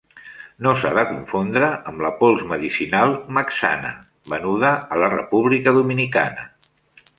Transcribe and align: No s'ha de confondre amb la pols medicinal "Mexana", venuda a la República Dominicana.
No 0.67 0.71
s'ha 0.83 0.91
de 0.97 1.01
confondre 1.09 1.67
amb 1.91 2.01
la 2.05 2.11
pols 2.21 2.41
medicinal 2.53 3.13
"Mexana", 3.39 3.93
venuda 4.35 4.75
a 4.97 5.01
la 5.05 5.13
República 5.15 5.77
Dominicana. 5.81 6.51